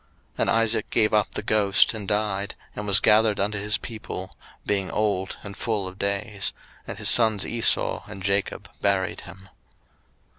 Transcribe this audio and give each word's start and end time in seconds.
01:035:029 0.31 0.39
And 0.39 0.49
Isaac 0.49 0.89
gave 0.89 1.13
up 1.13 1.31
the 1.33 1.43
ghost, 1.43 1.93
and 1.93 2.07
died, 2.07 2.55
and 2.75 2.87
was 2.87 2.99
gathered 2.99 3.39
unto 3.39 3.59
his 3.59 3.77
people, 3.77 4.35
being 4.65 4.89
old 4.89 5.37
and 5.43 5.55
full 5.55 5.87
of 5.87 5.99
days: 5.99 6.53
and 6.87 6.97
his 6.97 7.07
sons 7.11 7.45
Esau 7.45 8.01
and 8.07 8.23
Jacob 8.23 8.67
buried 8.81 9.21
him. 9.21 9.49